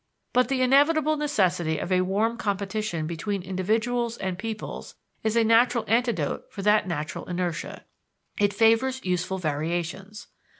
But 0.33 0.47
the 0.49 0.63
inevitable 0.63 1.15
necessity 1.15 1.77
of 1.77 1.91
a 1.91 2.01
warm 2.01 2.35
competition 2.35 3.05
between 3.05 3.43
individuals 3.43 4.17
and 4.17 4.35
peoples 4.35 4.95
is 5.21 5.35
a 5.35 5.43
natural 5.43 5.83
antidote 5.87 6.51
for 6.51 6.63
that 6.63 6.87
natural 6.87 7.25
inertia; 7.29 7.85
it 8.39 8.51
favors 8.51 9.05
useful 9.05 9.37
variations. 9.37 10.25